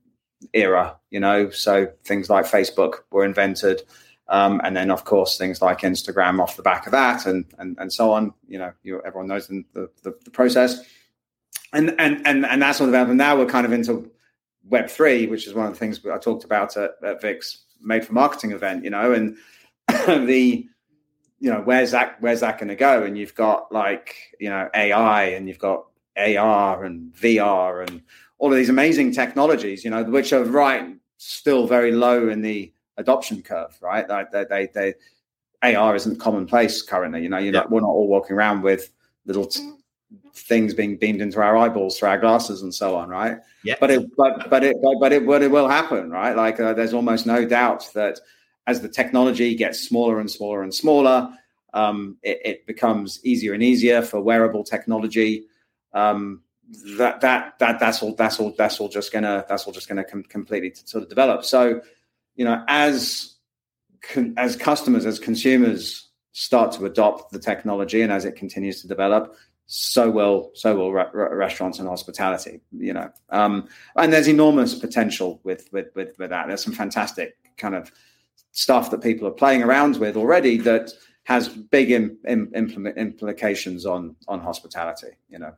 [0.54, 1.50] era, you know.
[1.50, 3.82] So things like Facebook were invented.
[4.28, 7.76] Um, and then, of course, things like Instagram off the back of that, and and,
[7.80, 8.34] and so on.
[8.48, 10.80] You know, you, everyone knows the, the, the, process,
[11.73, 13.17] and and and and that's sort of happened.
[13.17, 14.12] Now we're kind of into
[14.69, 18.05] Web three, which is one of the things I talked about at, at Vic's Made
[18.05, 18.84] for Marketing event.
[18.84, 19.38] You know, and
[20.27, 20.67] the
[21.39, 23.03] you know, where's that where's that going to go?
[23.03, 25.86] And you've got like you know AI, and you've got
[26.17, 28.01] AR and VR, and
[28.38, 32.73] all of these amazing technologies, you know, which are right still very low in the
[32.97, 34.10] adoption curve, right?
[34.10, 34.95] Like they, they,
[35.62, 37.21] they AR isn't commonplace currently.
[37.21, 37.60] You know, you're yeah.
[37.60, 38.91] not, we're not all walking around with
[39.25, 39.77] little t- mm.
[40.34, 43.38] Things being beamed into our eyeballs through our glasses and so on, right?
[43.63, 43.76] Yeah.
[43.80, 46.36] But it, but but it, but, but it, but it will happen, right?
[46.36, 48.19] Like uh, there's almost no doubt that
[48.67, 51.30] as the technology gets smaller and smaller and smaller,
[51.74, 55.45] um, it, it, becomes easier and easier for wearable technology.
[55.93, 56.41] Um,
[56.97, 60.04] that that that that's all that's all that's all just gonna that's all just gonna
[60.04, 61.43] com- completely sort of develop.
[61.43, 61.82] So,
[62.36, 63.36] you know, as
[64.02, 68.88] con- as customers, as consumers start to adopt the technology, and as it continues to
[68.88, 69.36] develop,
[69.73, 72.60] so will so will re- re- restaurants and hospitality.
[72.77, 76.47] You know, um, and there's enormous potential with with with with that.
[76.47, 77.89] There's some fantastic kind of
[78.51, 80.91] stuff that people are playing around with already that
[81.23, 82.51] has big Im, Im,
[82.97, 85.12] implications on on hospitality.
[85.29, 85.53] You know.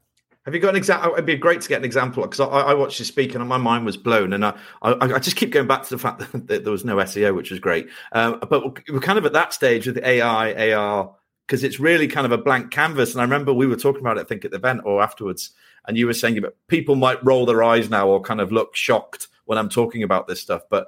[0.46, 1.14] Have you got an example?
[1.14, 3.56] It'd be great to get an example because I, I, watched you speak and my
[3.56, 4.34] mind was blown.
[4.34, 6.98] And I, I, I, just keep going back to the fact that, there was no
[6.98, 7.88] SEO, which was great.
[8.12, 11.16] Um, but we're kind of at that stage with AI, AR,
[11.48, 13.14] because it's really kind of a blank canvas.
[13.14, 15.52] And I remember we were talking about it, I think, at the event or afterwards.
[15.88, 18.76] And you were saying that people might roll their eyes now or kind of look
[18.76, 20.64] shocked when I'm talking about this stuff.
[20.70, 20.88] But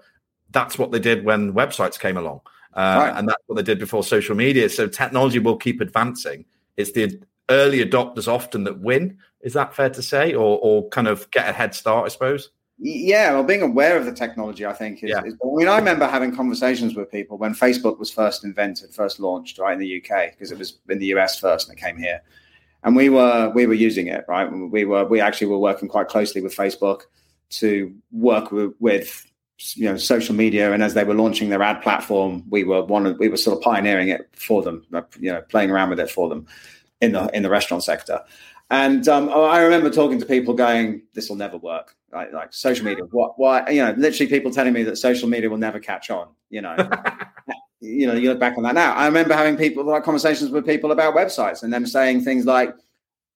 [0.51, 2.41] that's what they did when websites came along.
[2.73, 3.17] Uh, right.
[3.17, 4.69] And that's what they did before social media.
[4.69, 6.45] So technology will keep advancing.
[6.77, 9.17] It's the early adopters often that win.
[9.41, 12.05] Is that fair to say, or or kind of get a head start?
[12.05, 12.49] I suppose.
[12.77, 15.23] Yeah, well, being aware of the technology, I think, is, yeah.
[15.23, 19.19] is, I mean, I remember having conversations with people when Facebook was first invented, first
[19.19, 21.97] launched, right in the UK, because it was in the US first and it came
[21.97, 22.21] here,
[22.83, 24.51] and we were we were using it, right?
[24.51, 27.03] We were we actually were working quite closely with Facebook
[27.51, 29.25] to work with, with
[29.75, 33.05] you know social media and as they were launching their ad platform we were one
[33.05, 34.85] of we were sort of pioneering it for them
[35.17, 36.45] you know playing around with it for them
[36.99, 38.21] in the in the restaurant sector
[38.69, 42.85] and um, i remember talking to people going this will never work like, like social
[42.85, 46.09] media what why you know literally people telling me that social media will never catch
[46.09, 46.75] on you know
[47.81, 50.65] you know you look back on that now i remember having people like conversations with
[50.65, 52.73] people about websites and them saying things like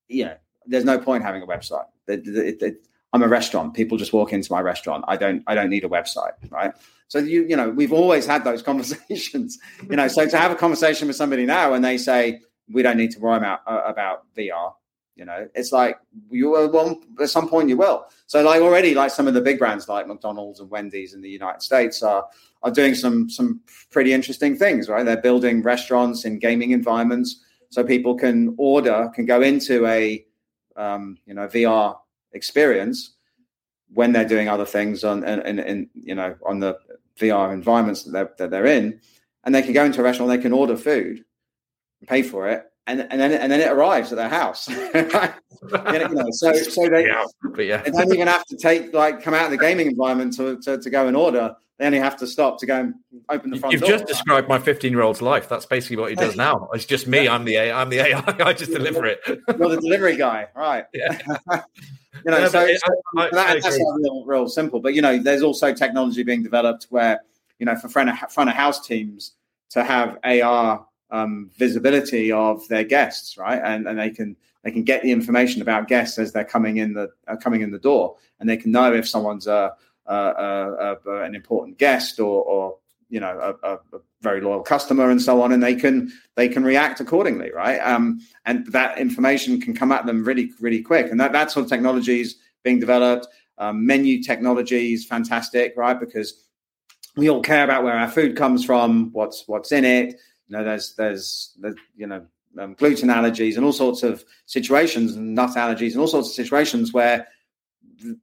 [0.08, 2.82] you know there's no point having a website it, it, it,
[3.13, 3.74] I'm a restaurant.
[3.74, 5.04] People just walk into my restaurant.
[5.08, 6.74] I don't I don't need a website, right?
[7.08, 9.58] So you you know we've always had those conversations.
[9.89, 12.98] you know, so to have a conversation with somebody now and they say we don't
[12.98, 14.74] need to worry about uh, about VR,
[15.20, 16.00] you know, it's like
[16.32, 18.06] you will at some point you will.
[18.26, 21.30] So like already like some of the big brands like McDonald's and Wendy's in the
[21.30, 22.26] United States are
[22.64, 23.60] are doing some some
[23.92, 25.06] pretty interesting things, right?
[25.06, 30.26] They're building restaurants in gaming environments so people can order can go into a
[30.78, 31.98] um, you know VR
[32.32, 33.16] experience
[33.94, 36.78] when they're doing other things on and, and, you know on the
[37.18, 39.02] VR environments that they're, that they're in,
[39.44, 41.26] and they can go into a restaurant, they can order food,
[42.00, 44.67] and pay for it, and and then and then it arrives at their house.
[44.67, 47.25] you know, so so they, yeah,
[47.58, 47.82] yeah.
[47.84, 50.80] they don't even have to take like come out of the gaming environment to, to,
[50.80, 51.56] to go and order.
[51.78, 52.95] They only have to stop to go and
[53.30, 53.71] open the front.
[53.71, 53.71] Door.
[53.71, 53.89] You've door.
[53.91, 55.47] just described my 15 year old's life.
[55.47, 56.67] That's basically what he does now.
[56.73, 57.28] It's just me.
[57.28, 57.82] I'm the AI.
[57.82, 58.23] I'm the AI.
[58.39, 59.21] I just deliver it.
[59.25, 60.86] You're the delivery guy, right?
[60.93, 61.17] Yeah.
[61.52, 64.82] you know, so, so I, I, that, that's real, real simple.
[64.82, 67.21] But you know, there's also technology being developed where
[67.60, 69.34] you know for front of, front of house teams
[69.69, 73.62] to have AR um, visibility of their guests, right?
[73.63, 76.93] And and they can they can get the information about guests as they're coming in
[76.93, 79.74] the uh, coming in the door, and they can know if someone's a,
[80.06, 82.78] a, a, a an important guest or, or
[83.10, 83.78] you know a,
[84.22, 87.80] very loyal customer and so on, and they can they can react accordingly, right?
[87.80, 91.63] Um, and that information can come at them really really quick, and that that sort
[91.63, 93.28] of technology is being developed.
[93.58, 96.00] Um, menu technology is fantastic, right?
[96.00, 96.45] Because
[97.17, 100.19] we all care about where our food comes from, what's what's in it
[100.50, 102.26] you know, there's there's, there's you know
[102.58, 106.34] um, gluten allergies and all sorts of situations, and nut allergies and all sorts of
[106.34, 107.28] situations where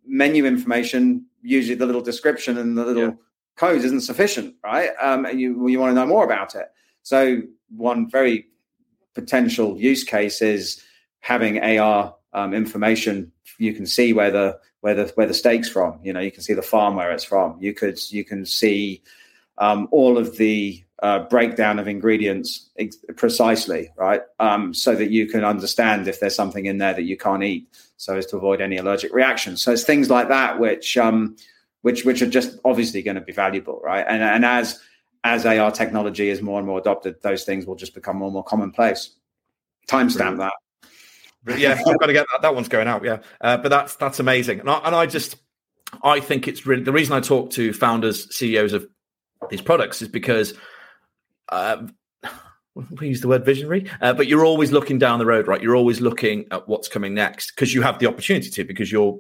[0.07, 3.15] menu information, usually the little description and the little yeah.
[3.57, 4.91] code isn't sufficient, right?
[5.01, 6.67] Um, and you you want to know more about it.
[7.03, 8.49] So one very
[9.15, 10.83] potential use case is
[11.21, 13.33] having AR um, information.
[13.59, 16.01] You can see where the where the where the steak's from.
[16.03, 17.57] You know, you can see the farm where it's from.
[17.61, 19.03] You could you can see
[19.59, 24.23] um, all of the uh, breakdown of ingredients ex- precisely, right?
[24.41, 27.69] Um, so that you can understand if there's something in there that you can't eat,
[27.97, 29.63] so as to avoid any allergic reactions.
[29.63, 31.37] So it's things like that which um,
[31.83, 34.05] which which are just obviously going to be valuable, right?
[34.09, 34.81] And and as
[35.23, 38.35] as AR technology is more and more adopted, those things will just become more and
[38.35, 39.11] more commonplace.
[39.89, 41.59] Timestamp that.
[41.59, 42.43] yeah, I've got to get that.
[42.43, 43.05] That one's going out.
[43.05, 45.37] Yeah, uh, but that's that's amazing, and I, and I just
[46.03, 48.87] I think it's really the reason I talk to founders, CEOs of
[49.51, 50.55] these products is because
[51.49, 51.87] uh,
[52.75, 55.63] we use the word visionary, uh, but you're always looking down the road, right?
[55.63, 59.19] You're always looking at what's coming next because you have the opportunity to, because you're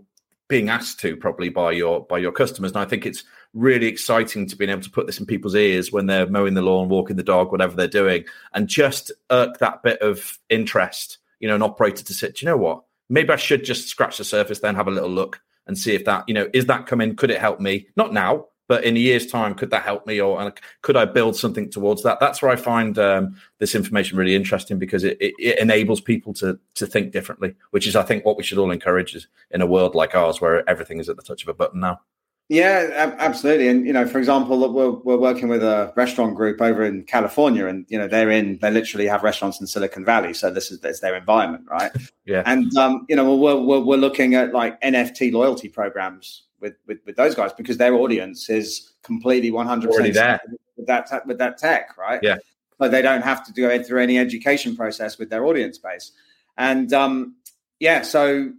[0.48, 2.72] being asked to probably by your by your customers.
[2.72, 5.90] And I think it's really exciting to being able to put this in people's ears
[5.90, 9.82] when they're mowing the lawn, walking the dog, whatever they're doing, and just irk that
[9.82, 12.82] bit of interest, you know, an operator to sit, you know what?
[13.08, 16.04] Maybe I should just scratch the surface, then have a little look and see if
[16.04, 17.16] that, you know, is that coming?
[17.16, 17.88] Could it help me?
[17.96, 20.52] Not now, but in a year's time, could that help me, or
[20.82, 22.18] could I build something towards that?
[22.20, 26.34] That's where I find um, this information really interesting because it, it, it, enables people
[26.34, 29.60] to to think differently, which is, I think, what we should all encourage is in
[29.60, 32.00] a world like ours where everything is at the touch of a button now.
[32.48, 33.66] Yeah, absolutely.
[33.66, 37.66] And you know, for example, we're we're working with a restaurant group over in California,
[37.66, 41.00] and you know, they're in they literally have restaurants in Silicon Valley, so this is
[41.00, 41.90] their environment, right?
[42.24, 42.44] yeah.
[42.46, 46.98] And um, you know, we're, we're we're looking at like NFT loyalty programs with, with,
[47.06, 50.40] with those guys because their audience is completely 100 percent there
[50.76, 52.20] with that with that tech, right?
[52.22, 52.36] Yeah,
[52.78, 56.12] but they don't have to go through any education process with their audience base,
[56.56, 57.36] and um,
[57.80, 58.52] yeah, so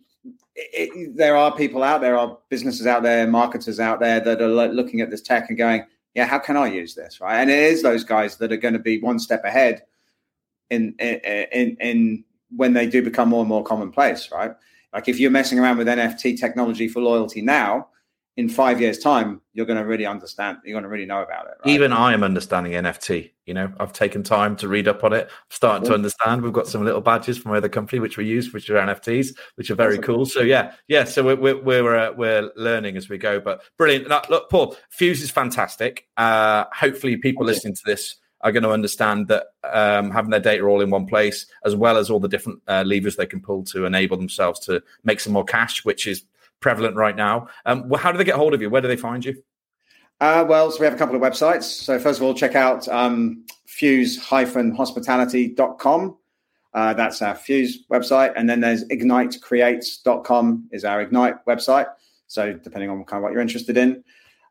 [0.55, 4.41] it, it, there are people out there, are businesses out there, marketers out there that
[4.41, 7.37] are looking at this tech and going, yeah, how can I use this, right?
[7.39, 9.83] And it is those guys that are going to be one step ahead
[10.69, 11.19] in in,
[11.51, 12.23] in, in
[12.55, 14.51] when they do become more and more commonplace, right?
[14.93, 17.89] Like if you're messing around with NFT technology for loyalty now,
[18.37, 20.59] in five years' time, you're going to really understand.
[20.63, 21.53] You're going to really know about it.
[21.65, 21.73] Right?
[21.73, 23.31] Even I am understanding NFT.
[23.47, 25.25] You know, I've taken time to read up on it.
[25.25, 25.89] I'm starting cool.
[25.89, 26.43] to understand.
[26.43, 29.71] We've got some little badges from other company which we use, which are NFTs, which
[29.71, 30.27] are very cool.
[30.27, 31.05] So yeah, yeah.
[31.05, 33.39] So we're we're we're, uh, we're learning as we go.
[33.39, 34.07] But brilliant.
[34.07, 36.07] Now, look, Paul, Fuse is fantastic.
[36.15, 40.63] Uh, hopefully, people listening to this are going to understand that um, having their data
[40.63, 43.63] all in one place, as well as all the different uh, levers they can pull
[43.63, 46.23] to enable themselves to make some more cash, which is
[46.59, 47.47] prevalent right now.
[47.65, 48.69] Um, well, how do they get hold of you?
[48.69, 49.41] Where do they find you?
[50.19, 51.63] Uh, well, so we have a couple of websites.
[51.63, 56.17] So first of all, check out um, fuse-hospitality.com.
[56.73, 58.33] Uh, that's our Fuse website.
[58.35, 61.85] And then there's ignitecreates.com is our Ignite website.
[62.27, 64.03] So depending on kind of what you're interested in.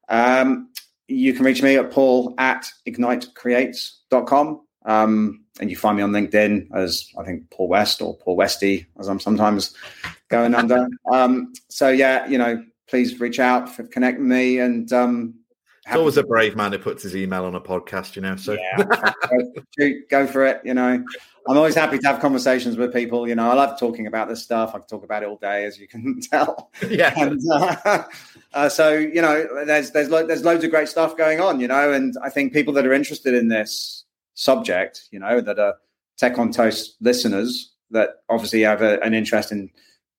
[0.08, 0.70] Um,
[1.08, 4.60] you can reach me at paul at ignitecreates.com.
[4.84, 8.86] Um, and you find me on LinkedIn as I think Paul West or Paul Westy,
[8.98, 9.74] as I'm sometimes
[10.28, 10.88] going under.
[11.12, 15.34] Um, so yeah, you know, please reach out, connect me, and um,
[15.86, 18.34] it's always a brave man who puts his email on a podcast, you know.
[18.34, 19.12] So yeah,
[19.78, 20.60] go, go for it.
[20.64, 21.04] You know,
[21.48, 23.28] I'm always happy to have conversations with people.
[23.28, 24.70] You know, I love talking about this stuff.
[24.74, 26.70] I can talk about it all day, as you can tell.
[26.90, 27.12] Yeah.
[27.16, 28.02] And, uh,
[28.52, 31.60] uh, so you know, there's there's lo- there's loads of great stuff going on.
[31.60, 34.04] You know, and I think people that are interested in this
[34.34, 35.76] subject, you know, that are
[36.16, 39.70] Tech on Toast listeners that obviously have a, an interest in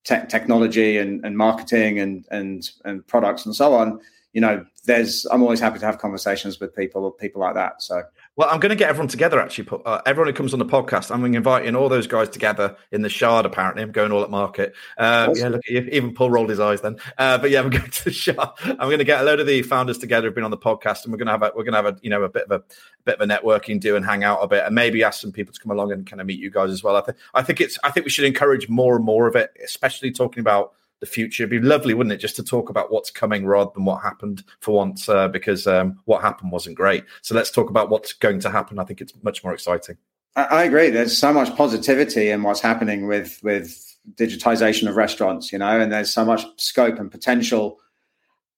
[0.04, 4.00] te- technology and, and marketing and and and products and so on
[4.34, 7.82] you know, there's I'm always happy to have conversations with people people like that.
[7.82, 8.04] So
[8.36, 9.40] well, I'm going to get everyone together.
[9.40, 13.02] Actually, uh, everyone who comes on the podcast, I'm inviting all those guys together in
[13.02, 13.46] the Shard.
[13.46, 14.76] Apparently, I'm going all at market.
[14.98, 15.44] Uh, awesome.
[15.44, 16.98] Yeah, look, even Paul rolled his eyes then.
[17.18, 18.50] Uh, but yeah, I'm going to the Shard.
[18.64, 21.04] I'm going to get a load of the founders together who've been on the podcast,
[21.04, 22.44] and we're going to have a, we're going to have a you know a bit
[22.44, 22.64] of a, a
[23.06, 25.54] bit of a networking do and hang out a bit, and maybe ask some people
[25.54, 26.96] to come along and kind of meet you guys as well.
[26.96, 29.50] I think I think it's I think we should encourage more and more of it,
[29.64, 31.44] especially talking about the future.
[31.44, 34.44] It'd be lovely, wouldn't it, just to talk about what's coming rather than what happened
[34.62, 37.04] for once, uh, because um, what happened wasn't great.
[37.22, 38.80] So let's talk about what's going to happen.
[38.80, 39.98] I think it's much more exciting.
[40.36, 40.90] I, I agree.
[40.90, 43.84] There's so much positivity in what's happening with with
[44.16, 47.80] digitization of restaurants, you know, and there's so much scope and potential.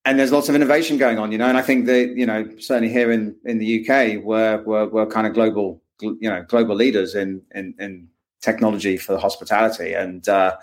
[0.05, 2.47] And there's lots of innovation going on, you know, and I think that you know
[2.59, 6.75] certainly here in, in the UK, we're, we're we're kind of global, you know, global
[6.75, 8.07] leaders in in, in
[8.41, 10.55] technology for hospitality, and uh,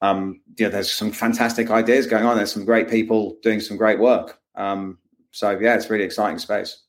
[0.00, 2.36] um, you know, there's some fantastic ideas going on.
[2.36, 4.38] There's some great people doing some great work.
[4.54, 4.98] Um,
[5.30, 6.82] so yeah, it's really exciting space.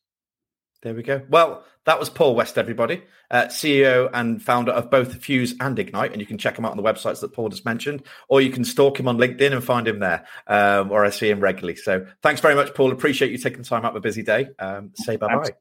[0.82, 1.22] There we go.
[1.30, 6.12] Well, that was Paul West, everybody, uh, CEO and founder of both Fuse and Ignite.
[6.12, 8.52] And you can check him out on the websites that Paul just mentioned, or you
[8.52, 11.76] can stalk him on LinkedIn and find him there, um, or I see him regularly.
[11.76, 12.92] So thanks very much, Paul.
[12.92, 14.50] Appreciate you taking time out of a busy day.
[14.60, 15.52] Um, say bye bye.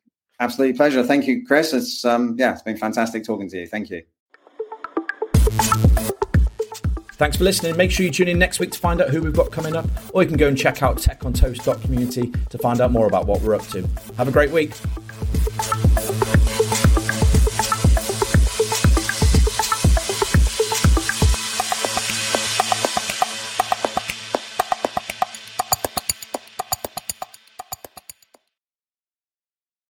[0.40, 1.02] Absolutely pleasure.
[1.04, 1.72] Thank you, Chris.
[1.74, 3.66] It's um, yeah, it's been fantastic talking to you.
[3.66, 4.02] Thank you.
[7.20, 7.76] Thanks for listening.
[7.76, 9.84] Make sure you tune in next week to find out who we've got coming up,
[10.14, 13.54] or you can go and check out techontoast.community to find out more about what we're
[13.54, 13.86] up to.
[14.16, 14.72] Have a great week.